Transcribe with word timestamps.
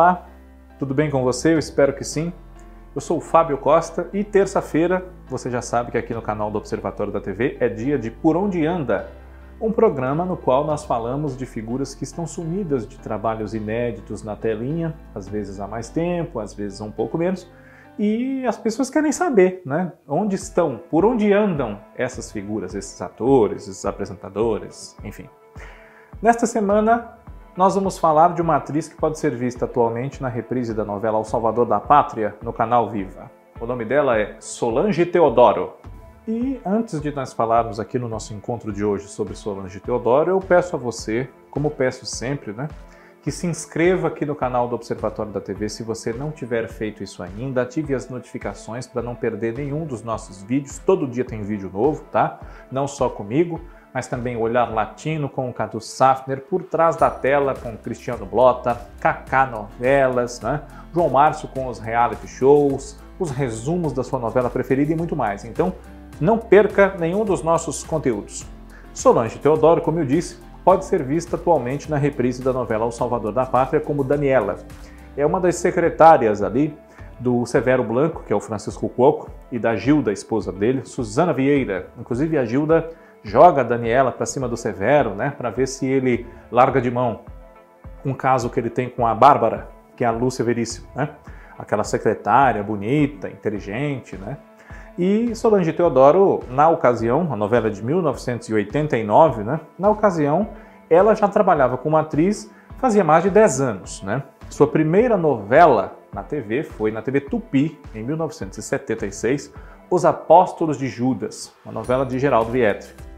Olá, 0.00 0.26
tudo 0.78 0.94
bem 0.94 1.10
com 1.10 1.22
você? 1.22 1.52
Eu 1.52 1.58
espero 1.58 1.92
que 1.92 2.04
sim. 2.04 2.32
Eu 2.94 3.02
sou 3.02 3.18
o 3.18 3.20
Fábio 3.20 3.58
Costa 3.58 4.08
e 4.14 4.24
terça-feira, 4.24 5.04
você 5.28 5.50
já 5.50 5.60
sabe 5.60 5.90
que 5.92 5.98
aqui 5.98 6.14
no 6.14 6.22
canal 6.22 6.50
do 6.50 6.56
Observatório 6.56 7.12
da 7.12 7.20
TV 7.20 7.58
é 7.60 7.68
dia 7.68 7.98
de 7.98 8.10
Por 8.10 8.34
Onde 8.34 8.64
Anda, 8.64 9.10
um 9.60 9.70
programa 9.70 10.24
no 10.24 10.38
qual 10.38 10.64
nós 10.64 10.86
falamos 10.86 11.36
de 11.36 11.44
figuras 11.44 11.94
que 11.94 12.02
estão 12.02 12.26
sumidas 12.26 12.88
de 12.88 12.98
trabalhos 12.98 13.52
inéditos 13.52 14.22
na 14.22 14.34
telinha, 14.34 14.94
às 15.14 15.28
vezes 15.28 15.60
há 15.60 15.68
mais 15.68 15.90
tempo, 15.90 16.40
às 16.40 16.54
vezes 16.54 16.80
um 16.80 16.90
pouco 16.90 17.18
menos, 17.18 17.46
e 17.98 18.42
as 18.46 18.56
pessoas 18.56 18.88
querem 18.88 19.12
saber, 19.12 19.60
né? 19.66 19.92
Onde 20.08 20.34
estão, 20.34 20.80
por 20.90 21.04
onde 21.04 21.30
andam 21.30 21.78
essas 21.94 22.32
figuras, 22.32 22.74
esses 22.74 23.02
atores, 23.02 23.68
esses 23.68 23.84
apresentadores, 23.84 24.96
enfim. 25.04 25.28
Nesta 26.22 26.46
semana 26.46 27.19
nós 27.60 27.74
vamos 27.74 27.98
falar 27.98 28.32
de 28.32 28.40
uma 28.40 28.56
atriz 28.56 28.88
que 28.88 28.96
pode 28.96 29.18
ser 29.18 29.36
vista 29.36 29.66
atualmente 29.66 30.22
na 30.22 30.30
reprise 30.30 30.72
da 30.72 30.82
novela 30.82 31.18
O 31.18 31.24
Salvador 31.24 31.66
da 31.66 31.78
Pátria 31.78 32.34
no 32.42 32.54
canal 32.54 32.88
Viva. 32.88 33.30
O 33.60 33.66
nome 33.66 33.84
dela 33.84 34.18
é 34.18 34.34
Solange 34.40 35.04
Teodoro. 35.04 35.74
E 36.26 36.58
antes 36.64 36.98
de 37.02 37.14
nós 37.14 37.34
falarmos 37.34 37.78
aqui 37.78 37.98
no 37.98 38.08
nosso 38.08 38.32
encontro 38.32 38.72
de 38.72 38.82
hoje 38.82 39.08
sobre 39.08 39.36
Solange 39.36 39.78
Teodoro, 39.78 40.30
eu 40.30 40.38
peço 40.38 40.74
a 40.74 40.78
você, 40.78 41.28
como 41.50 41.70
peço 41.70 42.06
sempre, 42.06 42.54
né, 42.54 42.66
que 43.22 43.30
se 43.30 43.46
inscreva 43.46 44.08
aqui 44.08 44.24
no 44.24 44.34
canal 44.34 44.66
do 44.66 44.74
Observatório 44.74 45.30
da 45.30 45.40
TV 45.42 45.68
se 45.68 45.82
você 45.82 46.14
não 46.14 46.30
tiver 46.30 46.66
feito 46.66 47.02
isso 47.02 47.22
ainda. 47.22 47.60
Ative 47.60 47.94
as 47.94 48.08
notificações 48.08 48.86
para 48.86 49.02
não 49.02 49.14
perder 49.14 49.52
nenhum 49.52 49.84
dos 49.84 50.02
nossos 50.02 50.42
vídeos. 50.42 50.78
Todo 50.78 51.06
dia 51.06 51.26
tem 51.26 51.42
vídeo 51.42 51.70
novo, 51.70 52.04
tá? 52.10 52.40
Não 52.72 52.88
só 52.88 53.10
comigo, 53.10 53.60
mas 53.92 54.06
também 54.06 54.36
o 54.36 54.40
Olhar 54.40 54.72
Latino 54.72 55.28
com 55.28 55.48
o 55.48 55.52
Cadu 55.52 55.80
Safner, 55.80 56.40
Por 56.42 56.62
Trás 56.62 56.96
da 56.96 57.10
Tela 57.10 57.54
com 57.54 57.76
Cristiano 57.76 58.24
Blota, 58.24 58.80
Kaká 59.00 59.46
Novelas, 59.46 60.40
né? 60.40 60.62
João 60.94 61.08
Márcio 61.08 61.48
com 61.48 61.66
os 61.66 61.78
reality 61.78 62.26
shows, 62.26 62.98
os 63.18 63.30
resumos 63.30 63.92
da 63.92 64.02
sua 64.02 64.18
novela 64.18 64.48
preferida 64.48 64.92
e 64.92 64.96
muito 64.96 65.14
mais. 65.14 65.44
Então, 65.44 65.72
não 66.20 66.38
perca 66.38 66.94
nenhum 66.98 67.24
dos 67.24 67.42
nossos 67.42 67.82
conteúdos. 67.82 68.46
Solange 68.92 69.38
Teodoro, 69.38 69.80
como 69.80 70.00
eu 70.00 70.04
disse, 70.04 70.38
pode 70.64 70.84
ser 70.84 71.02
vista 71.02 71.36
atualmente 71.36 71.90
na 71.90 71.96
reprise 71.96 72.42
da 72.42 72.52
novela 72.52 72.84
O 72.84 72.90
Salvador 72.90 73.32
da 73.32 73.46
Pátria 73.46 73.80
como 73.80 74.04
Daniela. 74.04 74.56
É 75.16 75.24
uma 75.24 75.40
das 75.40 75.56
secretárias 75.56 76.42
ali 76.42 76.76
do 77.18 77.44
Severo 77.44 77.84
Blanco, 77.84 78.22
que 78.26 78.32
é 78.32 78.36
o 78.36 78.40
Francisco 78.40 78.88
Cuoco, 78.88 79.30
e 79.52 79.58
da 79.58 79.76
Gilda, 79.76 80.12
esposa 80.12 80.50
dele, 80.50 80.82
Suzana 80.84 81.32
Vieira. 81.32 81.88
Inclusive 81.98 82.38
a 82.38 82.44
Gilda 82.44 82.90
joga 83.22 83.60
a 83.60 83.64
Daniela 83.64 84.10
para 84.12 84.26
cima 84.26 84.48
do 84.48 84.56
Severo, 84.56 85.10
né, 85.10 85.32
para 85.36 85.50
ver 85.50 85.66
se 85.66 85.86
ele 85.86 86.26
larga 86.50 86.80
de 86.80 86.90
mão. 86.90 87.20
Um 88.04 88.14
caso 88.14 88.48
que 88.48 88.58
ele 88.58 88.70
tem 88.70 88.88
com 88.88 89.06
a 89.06 89.14
Bárbara, 89.14 89.68
que 89.96 90.04
é 90.04 90.06
a 90.06 90.10
Lúcia 90.10 90.44
Veríssimo, 90.44 90.88
né? 90.94 91.10
Aquela 91.58 91.84
secretária 91.84 92.62
bonita, 92.62 93.28
inteligente, 93.28 94.16
né? 94.16 94.38
E 94.98 95.34
Solange 95.34 95.72
Teodoro, 95.72 96.40
na 96.48 96.68
ocasião, 96.70 97.28
a 97.30 97.36
novela 97.36 97.70
de 97.70 97.84
1989, 97.84 99.44
né? 99.44 99.60
Na 99.78 99.90
ocasião, 99.90 100.48
ela 100.88 101.14
já 101.14 101.28
trabalhava 101.28 101.76
como 101.76 101.96
atriz 101.96 102.50
fazia 102.78 103.04
mais 103.04 103.22
de 103.22 103.30
10 103.30 103.60
anos, 103.60 104.02
né? 104.02 104.22
Sua 104.48 104.66
primeira 104.66 105.16
novela 105.16 105.98
na 106.12 106.22
TV 106.22 106.62
foi 106.62 106.90
na 106.90 107.02
TV 107.02 107.20
Tupi, 107.20 107.78
em 107.94 108.02
1976, 108.02 109.52
Os 109.90 110.04
Apóstolos 110.04 110.78
de 110.78 110.88
Judas, 110.88 111.54
uma 111.64 111.72
novela 111.72 112.06
de 112.06 112.18
Geraldo 112.18 112.50
Vietri. 112.50 113.09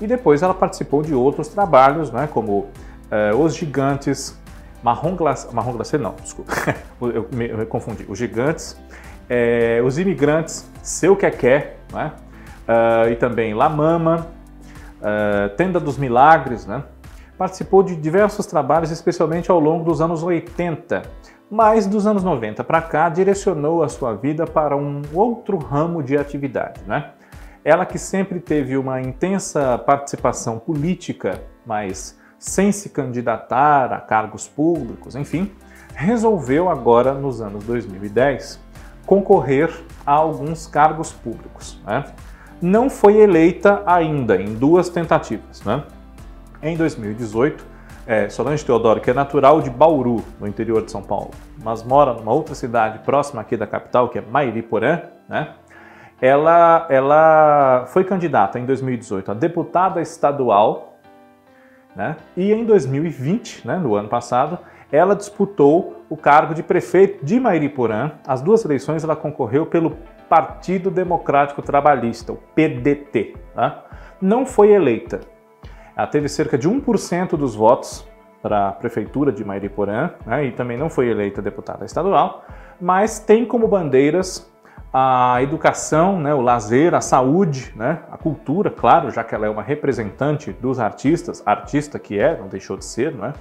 E 0.00 0.06
depois 0.06 0.42
ela 0.42 0.54
participou 0.54 1.02
de 1.02 1.14
outros 1.14 1.48
trabalhos, 1.48 2.10
né, 2.10 2.28
como 2.32 2.66
uh, 3.32 3.38
Os 3.38 3.54
Gigantes, 3.54 4.38
Marrom 4.82 5.16
Glacê, 5.16 5.48
Marrom 5.52 5.72
Glacê 5.72 5.98
não, 5.98 6.14
desculpa, 6.20 6.52
eu, 7.00 7.28
me, 7.32 7.48
eu 7.48 7.58
me 7.58 7.66
confundi, 7.66 8.04
Os 8.08 8.18
Gigantes, 8.18 8.76
é, 9.28 9.80
Os 9.84 9.98
Imigrantes, 9.98 10.68
Seu 10.82 11.16
Que 11.16 11.30
Quer, 11.30 11.78
né, 11.92 12.12
uh, 12.68 13.08
e 13.08 13.16
também 13.16 13.54
La 13.54 13.68
Mama, 13.68 14.26
uh, 15.00 15.54
Tenda 15.56 15.78
dos 15.78 15.96
Milagres, 15.96 16.66
né, 16.66 16.82
participou 17.38 17.82
de 17.82 17.96
diversos 17.96 18.46
trabalhos, 18.46 18.90
especialmente 18.90 19.50
ao 19.50 19.58
longo 19.58 19.84
dos 19.84 20.00
anos 20.00 20.22
80, 20.22 21.02
mas 21.50 21.86
dos 21.86 22.06
anos 22.06 22.22
90 22.22 22.64
para 22.64 22.82
cá 22.82 23.08
direcionou 23.08 23.82
a 23.82 23.88
sua 23.88 24.14
vida 24.14 24.46
para 24.46 24.76
um 24.76 25.02
outro 25.12 25.56
ramo 25.56 26.02
de 26.02 26.16
atividade, 26.16 26.80
né? 26.86 27.12
Ela 27.64 27.86
que 27.86 27.98
sempre 27.98 28.40
teve 28.40 28.76
uma 28.76 29.00
intensa 29.00 29.78
participação 29.78 30.58
política, 30.58 31.42
mas 31.64 32.20
sem 32.38 32.70
se 32.70 32.90
candidatar 32.90 33.90
a 33.90 34.00
cargos 34.00 34.46
públicos, 34.46 35.16
enfim, 35.16 35.50
resolveu 35.94 36.68
agora, 36.68 37.14
nos 37.14 37.40
anos 37.40 37.64
2010, 37.64 38.60
concorrer 39.06 39.72
a 40.04 40.12
alguns 40.12 40.66
cargos 40.66 41.10
públicos. 41.10 41.80
Né? 41.86 42.04
Não 42.60 42.90
foi 42.90 43.16
eleita 43.16 43.82
ainda 43.86 44.36
em 44.36 44.54
duas 44.54 44.90
tentativas. 44.90 45.62
Né? 45.62 45.82
Em 46.62 46.76
2018, 46.76 47.64
é, 48.06 48.28
Solange 48.28 48.62
Teodoro, 48.62 49.00
que 49.00 49.10
é 49.10 49.14
natural 49.14 49.62
de 49.62 49.70
Bauru, 49.70 50.22
no 50.38 50.46
interior 50.46 50.84
de 50.84 50.90
São 50.90 51.00
Paulo, 51.00 51.30
mas 51.62 51.82
mora 51.82 52.12
numa 52.12 52.32
outra 52.32 52.54
cidade 52.54 52.98
próxima 52.98 53.40
aqui 53.40 53.56
da 53.56 53.66
capital, 53.66 54.10
que 54.10 54.18
é 54.18 54.20
Mairiporã, 54.20 55.00
né? 55.26 55.54
Ela, 56.24 56.86
ela 56.88 57.84
foi 57.88 58.02
candidata 58.02 58.58
em 58.58 58.64
2018 58.64 59.32
a 59.32 59.34
deputada 59.34 60.00
estadual, 60.00 60.96
né? 61.94 62.16
e 62.34 62.50
em 62.50 62.64
2020, 62.64 63.66
né, 63.66 63.76
no 63.76 63.94
ano 63.94 64.08
passado, 64.08 64.58
ela 64.90 65.14
disputou 65.14 66.02
o 66.08 66.16
cargo 66.16 66.54
de 66.54 66.62
prefeito 66.62 67.22
de 67.22 67.38
Mairiporã. 67.38 68.12
As 68.26 68.40
duas 68.40 68.64
eleições 68.64 69.04
ela 69.04 69.14
concorreu 69.14 69.66
pelo 69.66 69.98
Partido 70.26 70.90
Democrático 70.90 71.60
Trabalhista, 71.60 72.32
o 72.32 72.36
PDT. 72.54 73.34
Né? 73.54 73.74
Não 74.18 74.46
foi 74.46 74.72
eleita. 74.72 75.20
Ela 75.94 76.06
teve 76.06 76.30
cerca 76.30 76.56
de 76.56 76.66
1% 76.66 77.36
dos 77.36 77.54
votos 77.54 78.08
para 78.40 78.68
a 78.68 78.72
prefeitura 78.72 79.30
de 79.30 79.44
Mairiporã 79.44 80.12
né? 80.24 80.46
e 80.46 80.52
também 80.52 80.78
não 80.78 80.88
foi 80.88 81.10
eleita 81.10 81.42
deputada 81.42 81.84
estadual, 81.84 82.46
mas 82.80 83.18
tem 83.18 83.44
como 83.44 83.68
bandeiras 83.68 84.53
a 84.96 85.42
educação, 85.42 86.20
né, 86.20 86.32
o 86.32 86.40
lazer, 86.40 86.94
a 86.94 87.00
saúde, 87.00 87.72
né, 87.74 87.98
a 88.12 88.16
cultura, 88.16 88.70
claro, 88.70 89.10
já 89.10 89.24
que 89.24 89.34
ela 89.34 89.44
é 89.44 89.50
uma 89.50 89.60
representante 89.60 90.52
dos 90.52 90.78
artistas, 90.78 91.42
artista 91.44 91.98
que 91.98 92.16
é, 92.16 92.38
não 92.38 92.46
deixou 92.46 92.76
de 92.76 92.84
ser, 92.84 93.12
não 93.12 93.26
é? 93.26 93.32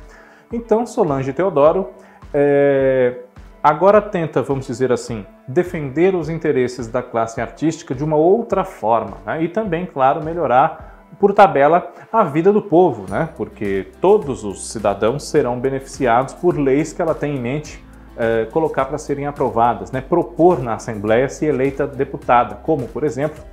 Então, 0.51 0.83
Solange 0.83 1.31
Teodoro 1.31 1.91
é, 2.33 3.19
agora 3.61 4.01
tenta, 4.01 4.41
vamos 4.41 4.65
dizer 4.65 4.91
assim, 4.91 5.27
defender 5.47 6.15
os 6.15 6.27
interesses 6.27 6.87
da 6.87 7.03
classe 7.03 7.39
artística 7.39 7.93
de 7.93 8.03
uma 8.03 8.15
outra 8.15 8.63
forma, 8.63 9.17
né? 9.23 9.43
e 9.43 9.47
também, 9.47 9.85
claro, 9.85 10.25
melhorar 10.25 11.05
por 11.19 11.33
tabela 11.35 11.91
a 12.11 12.23
vida 12.23 12.51
do 12.51 12.63
povo, 12.63 13.05
né? 13.07 13.29
porque 13.37 13.91
todos 14.01 14.43
os 14.43 14.71
cidadãos 14.71 15.29
serão 15.29 15.59
beneficiados 15.59 16.33
por 16.33 16.57
leis 16.57 16.93
que 16.93 17.01
ela 17.01 17.13
tem 17.13 17.35
em 17.35 17.39
mente 17.39 17.83
eh, 18.15 18.47
colocar 18.51 18.85
para 18.85 18.97
serem 18.97 19.25
aprovadas, 19.25 19.91
né? 19.91 19.99
propor 19.99 20.59
na 20.59 20.75
Assembleia 20.75 21.27
se 21.29 21.45
eleita 21.45 21.87
deputada, 21.87 22.55
como, 22.55 22.87
por 22.87 23.03
exemplo, 23.03 23.43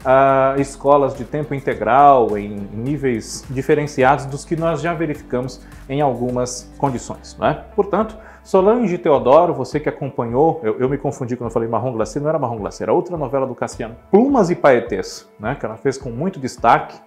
uh, 0.00 0.60
escolas 0.60 1.14
de 1.14 1.24
tempo 1.24 1.54
integral 1.54 2.36
em 2.36 2.50
níveis 2.50 3.44
diferenciados 3.48 4.26
dos 4.26 4.44
que 4.44 4.56
nós 4.56 4.80
já 4.80 4.92
verificamos 4.92 5.66
em 5.88 6.00
algumas 6.00 6.70
condições. 6.78 7.36
Né? 7.38 7.64
Portanto, 7.74 8.16
Solange 8.42 8.96
Teodoro, 8.98 9.54
você 9.54 9.78
que 9.78 9.88
acompanhou, 9.88 10.60
eu, 10.62 10.78
eu, 10.78 10.88
me 10.88 10.96
confundi 10.98 11.36
quando 11.36 11.48
eu 11.48 11.52
falei 11.52 11.68
Marrom 11.68 11.92
Glacê, 11.92 12.18
não 12.18 12.28
era 12.28 12.38
Marrom 12.38 12.58
Glacê, 12.58 12.82
era 12.82 12.92
outra 12.92 13.16
novela 13.16 13.46
do 13.46 13.54
Cassiano, 13.54 13.96
Plumas 14.10 14.50
e 14.50 14.54
Paetês, 14.54 15.28
né? 15.38 15.56
que 15.58 15.64
ela 15.64 15.76
fez 15.76 15.98
com 15.98 16.10
muito 16.10 16.38
destaque 16.38 16.98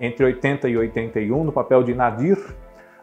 entre 0.00 0.24
80 0.24 0.68
e 0.68 0.76
81 0.76 1.44
no 1.44 1.52
papel 1.52 1.82
de 1.82 1.94
Nadir, 1.94 2.38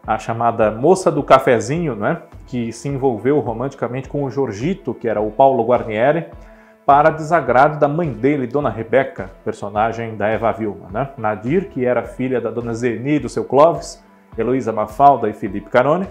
a 0.06 0.18
chamada 0.18 0.70
moça 0.70 1.10
do 1.10 1.22
cafezinho, 1.22 1.96
né, 1.96 2.22
que 2.46 2.72
se 2.72 2.88
envolveu 2.88 3.40
romanticamente 3.40 4.08
com 4.08 4.22
o 4.22 4.30
Jorgito, 4.30 4.94
que 4.94 5.08
era 5.08 5.20
o 5.20 5.32
Paulo 5.32 5.64
Guarnieri, 5.64 6.26
para 6.86 7.10
desagrado 7.10 7.80
da 7.80 7.88
mãe 7.88 8.12
dele, 8.12 8.46
Dona 8.46 8.70
Rebeca, 8.70 9.28
personagem 9.44 10.16
da 10.16 10.28
Eva 10.28 10.52
Vilma. 10.52 10.88
Né? 10.92 11.10
Nadir, 11.18 11.68
que 11.68 11.84
era 11.84 12.04
filha 12.04 12.40
da 12.40 12.48
Dona 12.48 12.72
Zeni 12.72 13.18
do 13.18 13.28
seu 13.28 13.44
Clóvis, 13.44 14.00
Heloísa 14.38 14.72
Mafalda 14.72 15.28
e 15.28 15.32
Felipe 15.32 15.68
Carone, 15.68 16.06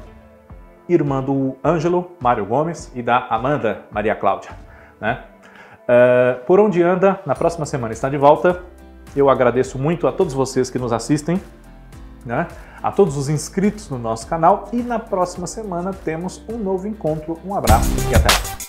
irmã 0.90 1.24
do 1.24 1.56
Ângelo, 1.64 2.12
Mário 2.20 2.46
Gomes, 2.46 2.92
e 2.94 3.02
da 3.02 3.26
Amanda, 3.30 3.84
Maria 3.90 4.16
Cláudia. 4.16 4.52
Né? 5.00 5.24
Uh, 5.84 6.44
por 6.46 6.60
onde 6.60 6.84
anda, 6.84 7.22
na 7.26 7.36
próxima 7.36 7.66
semana 7.66 7.94
está 7.94 8.10
de 8.10 8.18
volta. 8.18 8.62
Eu 9.16 9.30
agradeço 9.30 9.80
muito 9.80 10.08
a 10.08 10.12
todos 10.12 10.34
vocês 10.34 10.70
que 10.70 10.78
nos 10.78 10.92
assistem. 10.92 11.40
Né? 12.26 12.48
a 12.86 12.92
todos 12.92 13.18
os 13.18 13.30
inscritos 13.30 13.90
no 13.90 13.98
nosso 13.98 14.28
canal 14.28 14.70
e 14.72 14.84
na 14.84 15.00
próxima 15.00 15.48
semana 15.48 15.92
temos 15.92 16.40
um 16.48 16.58
novo 16.58 16.88
encontro. 16.88 17.40
Um 17.44 17.56
abraço 17.56 17.90
e 18.12 18.16
até! 18.16 18.65